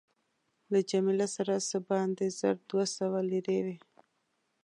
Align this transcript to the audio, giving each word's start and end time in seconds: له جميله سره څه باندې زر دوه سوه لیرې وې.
له 0.71 0.79
جميله 0.89 1.27
سره 1.35 1.53
څه 1.69 1.77
باندې 1.89 2.25
زر 2.39 2.55
دوه 2.69 2.85
سوه 2.97 3.19
لیرې 3.29 3.59
وې. 3.65 3.77